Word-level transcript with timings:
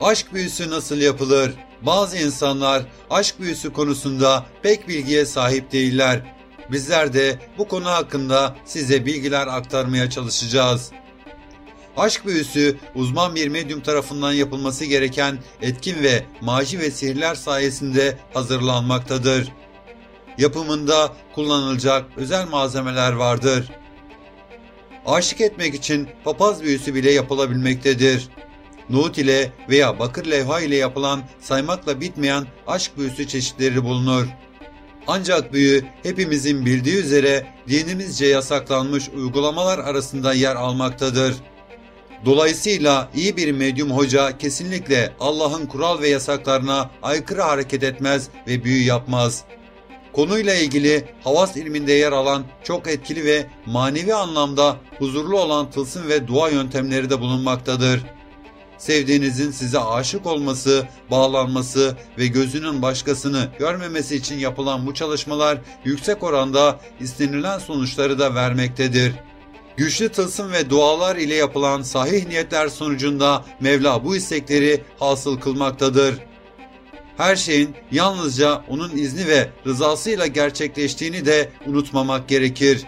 Aşk 0.00 0.34
büyüsü 0.34 0.70
nasıl 0.70 0.96
yapılır? 0.96 1.54
Bazı 1.82 2.18
insanlar 2.18 2.82
aşk 3.10 3.40
büyüsü 3.40 3.72
konusunda 3.72 4.46
pek 4.62 4.88
bilgiye 4.88 5.26
sahip 5.26 5.72
değiller. 5.72 6.20
Bizler 6.72 7.12
de 7.12 7.38
bu 7.58 7.68
konu 7.68 7.86
hakkında 7.86 8.56
size 8.64 9.06
bilgiler 9.06 9.46
aktarmaya 9.46 10.10
çalışacağız. 10.10 10.90
Aşk 11.96 12.26
büyüsü 12.26 12.76
uzman 12.94 13.34
bir 13.34 13.48
medyum 13.48 13.80
tarafından 13.80 14.32
yapılması 14.32 14.84
gereken 14.84 15.38
etkin 15.62 16.02
ve 16.02 16.24
maci 16.40 16.78
ve 16.78 16.90
sihirler 16.90 17.34
sayesinde 17.34 18.18
hazırlanmaktadır. 18.34 19.52
Yapımında 20.38 21.12
kullanılacak 21.34 22.04
özel 22.16 22.48
malzemeler 22.48 23.12
vardır. 23.12 23.70
Aşık 25.06 25.40
etmek 25.40 25.74
için 25.74 26.08
papaz 26.24 26.62
büyüsü 26.62 26.94
bile 26.94 27.10
yapılabilmektedir. 27.10 28.28
Nohut 28.90 29.18
ile 29.18 29.52
veya 29.68 29.98
bakır 29.98 30.26
levha 30.26 30.60
ile 30.60 30.76
yapılan 30.76 31.22
saymakla 31.40 32.00
bitmeyen 32.00 32.46
aşk 32.66 32.98
büyüsü 32.98 33.28
çeşitleri 33.28 33.84
bulunur. 33.84 34.26
Ancak 35.06 35.52
büyü 35.52 35.84
hepimizin 36.02 36.66
bildiği 36.66 36.96
üzere 36.96 37.46
dinimizce 37.68 38.26
yasaklanmış 38.26 39.08
uygulamalar 39.08 39.78
arasında 39.78 40.34
yer 40.34 40.56
almaktadır. 40.56 41.34
Dolayısıyla 42.24 43.10
iyi 43.14 43.36
bir 43.36 43.52
medyum 43.52 43.90
hoca 43.90 44.38
kesinlikle 44.38 45.12
Allah'ın 45.20 45.66
kural 45.66 46.00
ve 46.00 46.08
yasaklarına 46.08 46.90
aykırı 47.02 47.42
hareket 47.42 47.82
etmez 47.82 48.28
ve 48.46 48.64
büyü 48.64 48.84
yapmaz. 48.84 49.44
Konuyla 50.12 50.54
ilgili 50.54 51.04
havas 51.24 51.56
ilminde 51.56 51.92
yer 51.92 52.12
alan 52.12 52.44
çok 52.62 52.88
etkili 52.88 53.24
ve 53.24 53.46
manevi 53.66 54.14
anlamda 54.14 54.76
huzurlu 54.98 55.40
olan 55.40 55.70
tılsım 55.70 56.08
ve 56.08 56.28
dua 56.28 56.48
yöntemleri 56.48 57.10
de 57.10 57.20
bulunmaktadır. 57.20 58.00
Sevdiğinizin 58.84 59.50
size 59.50 59.78
aşık 59.78 60.26
olması, 60.26 60.88
bağlanması 61.10 61.96
ve 62.18 62.26
gözünün 62.26 62.82
başkasını 62.82 63.48
görmemesi 63.58 64.16
için 64.16 64.38
yapılan 64.38 64.86
bu 64.86 64.94
çalışmalar 64.94 65.58
yüksek 65.84 66.22
oranda 66.22 66.80
istenilen 67.00 67.58
sonuçları 67.58 68.18
da 68.18 68.34
vermektedir. 68.34 69.12
Güçlü 69.76 70.08
tılsım 70.08 70.52
ve 70.52 70.70
dualar 70.70 71.16
ile 71.16 71.34
yapılan 71.34 71.82
sahih 71.82 72.26
niyetler 72.26 72.68
sonucunda 72.68 73.44
Mevla 73.60 74.04
bu 74.04 74.16
istekleri 74.16 74.82
hasıl 74.98 75.40
kılmaktadır. 75.40 76.14
Her 77.16 77.36
şeyin 77.36 77.74
yalnızca 77.92 78.64
onun 78.68 78.96
izni 78.96 79.26
ve 79.26 79.48
rızasıyla 79.66 80.26
gerçekleştiğini 80.26 81.26
de 81.26 81.48
unutmamak 81.66 82.28
gerekir. 82.28 82.84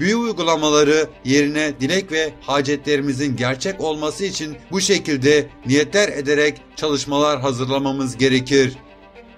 Büyü 0.00 0.16
uygulamaları 0.16 1.08
yerine 1.24 1.80
dilek 1.80 2.12
ve 2.12 2.32
hacetlerimizin 2.40 3.36
gerçek 3.36 3.80
olması 3.80 4.24
için 4.24 4.56
bu 4.70 4.80
şekilde 4.80 5.48
niyetler 5.66 6.08
ederek 6.08 6.60
çalışmalar 6.76 7.40
hazırlamamız 7.40 8.16
gerekir. 8.16 8.72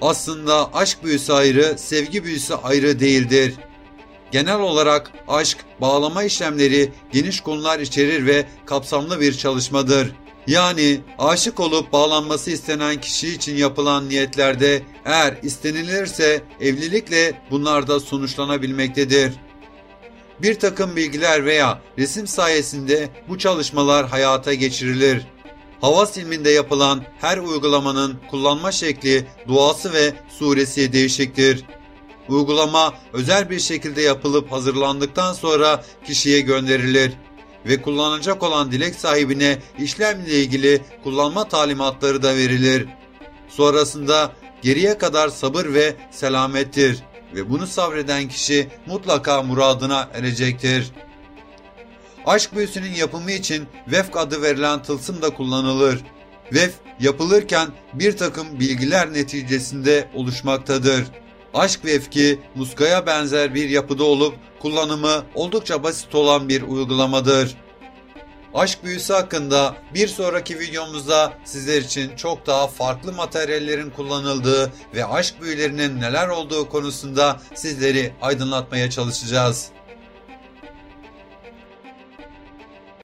Aslında 0.00 0.74
aşk 0.74 1.04
büyüsü 1.04 1.32
ayrı, 1.32 1.78
sevgi 1.78 2.24
büyüsü 2.24 2.54
ayrı 2.54 3.00
değildir. 3.00 3.54
Genel 4.32 4.60
olarak 4.60 5.12
aşk, 5.28 5.58
bağlama 5.80 6.22
işlemleri 6.22 6.92
geniş 7.12 7.40
konular 7.40 7.80
içerir 7.80 8.26
ve 8.26 8.46
kapsamlı 8.66 9.20
bir 9.20 9.32
çalışmadır. 9.32 10.12
Yani 10.46 11.00
aşık 11.18 11.60
olup 11.60 11.92
bağlanması 11.92 12.50
istenen 12.50 13.00
kişi 13.00 13.28
için 13.28 13.56
yapılan 13.56 14.08
niyetlerde 14.08 14.82
eğer 15.04 15.34
istenilirse 15.42 16.42
evlilikle 16.60 17.42
bunlar 17.50 17.86
da 17.86 18.00
sonuçlanabilmektedir. 18.00 19.32
Bir 20.42 20.54
takım 20.54 20.96
bilgiler 20.96 21.44
veya 21.44 21.82
resim 21.98 22.26
sayesinde 22.26 23.08
bu 23.28 23.38
çalışmalar 23.38 24.08
hayata 24.08 24.54
geçirilir. 24.54 25.26
Havas 25.80 26.16
ilminde 26.16 26.50
yapılan 26.50 27.04
her 27.20 27.38
uygulamanın 27.38 28.18
kullanma 28.30 28.72
şekli, 28.72 29.26
duası 29.48 29.92
ve 29.92 30.12
suresi 30.28 30.92
değişiktir. 30.92 31.64
Uygulama 32.28 32.94
özel 33.12 33.50
bir 33.50 33.60
şekilde 33.60 34.02
yapılıp 34.02 34.52
hazırlandıktan 34.52 35.32
sonra 35.32 35.84
kişiye 36.06 36.40
gönderilir 36.40 37.12
ve 37.66 37.82
kullanacak 37.82 38.42
olan 38.42 38.72
dilek 38.72 38.94
sahibine 38.94 39.58
işlemle 39.78 40.30
ilgili 40.30 40.80
kullanma 41.04 41.48
talimatları 41.48 42.22
da 42.22 42.36
verilir. 42.36 42.88
Sonrasında 43.48 44.32
geriye 44.62 44.98
kadar 44.98 45.28
sabır 45.28 45.74
ve 45.74 45.94
selamettir 46.10 47.02
ve 47.34 47.50
bunu 47.50 47.66
sabreden 47.66 48.28
kişi 48.28 48.68
mutlaka 48.86 49.42
muradına 49.42 50.08
erecektir. 50.14 50.92
Aşk 52.26 52.56
büyüsünün 52.56 52.94
yapımı 52.94 53.30
için 53.30 53.66
vefk 53.88 54.16
adı 54.16 54.42
verilen 54.42 54.82
tılsım 54.82 55.22
da 55.22 55.30
kullanılır. 55.30 56.00
Vef 56.52 56.74
yapılırken 57.00 57.68
bir 57.94 58.16
takım 58.16 58.60
bilgiler 58.60 59.12
neticesinde 59.12 60.08
oluşmaktadır. 60.14 61.04
Aşk 61.54 61.84
vefki 61.84 62.40
muskaya 62.54 63.06
benzer 63.06 63.54
bir 63.54 63.68
yapıda 63.68 64.04
olup 64.04 64.34
kullanımı 64.60 65.24
oldukça 65.34 65.82
basit 65.82 66.14
olan 66.14 66.48
bir 66.48 66.62
uygulamadır. 66.62 67.54
Aşk 68.56 68.84
büyüsü 68.84 69.12
hakkında 69.12 69.76
bir 69.94 70.08
sonraki 70.08 70.58
videomuzda 70.58 71.32
sizler 71.44 71.82
için 71.82 72.16
çok 72.16 72.46
daha 72.46 72.66
farklı 72.66 73.12
materyallerin 73.12 73.90
kullanıldığı 73.90 74.72
ve 74.94 75.04
aşk 75.04 75.42
büyülerinin 75.42 76.00
neler 76.00 76.28
olduğu 76.28 76.68
konusunda 76.68 77.40
sizleri 77.54 78.12
aydınlatmaya 78.22 78.90
çalışacağız. 78.90 79.70